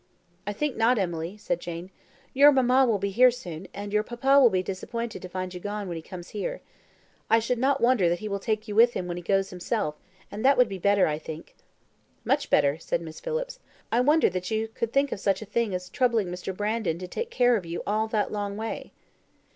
[0.47, 1.91] "I think not, Emily," said Jane.
[2.33, 5.59] "Your mamma will be soon here, and your papa will be disappointed to find you
[5.59, 6.63] gone when he comes here.
[7.29, 10.01] I should not wonder that he will take you with him when he goes himself,
[10.31, 11.55] and that would be better, I think."
[12.23, 13.59] "Much better," said Miss Phillips.
[13.91, 16.51] "I wonder that you could think of such a thing as troubling Mr.
[16.57, 18.93] Brandon to take care of you all that long way."